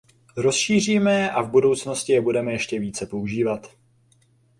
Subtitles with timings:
[0.37, 3.75] Rozšíříme je a v budoucnosti je budeme ještě více používat.